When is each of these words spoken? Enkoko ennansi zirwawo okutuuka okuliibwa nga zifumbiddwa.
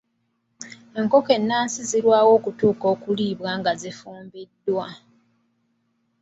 Enkoko 0.99 1.29
ennansi 1.37 1.79
zirwawo 1.89 2.31
okutuuka 2.37 2.85
okuliibwa 2.93 3.51
nga 3.59 3.71
zifumbiddwa. 3.81 4.87